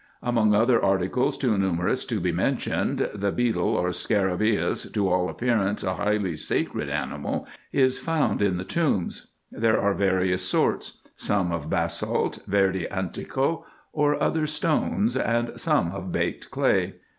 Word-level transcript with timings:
Among 0.23 0.55
other 0.55 0.83
articles 0.83 1.37
too 1.37 1.59
numerous 1.59 2.05
to 2.05 2.19
be 2.19 2.31
mentioned, 2.31 3.07
the 3.13 3.31
beetle, 3.31 3.75
or 3.77 3.89
scarabreus, 3.93 4.91
to 4.93 5.07
all 5.07 5.29
appearance 5.29 5.83
a 5.83 5.93
highly 5.93 6.35
sacred 6.37 6.89
animal, 6.89 7.47
is 7.71 7.99
found 7.99 8.41
in 8.41 8.57
the 8.57 8.63
tombs. 8.63 9.27
There 9.51 9.79
are 9.79 9.93
various 9.93 10.41
sorts; 10.41 11.03
some 11.15 11.51
of 11.51 11.69
basalt, 11.69 12.39
verde 12.47 12.87
antico, 12.89 13.63
or 13.93 14.19
other 14.19 14.47
stones, 14.47 15.15
and 15.15 15.51
some 15.61 15.91
of 15.91 16.11
baked 16.11 16.49
clay. 16.49 16.95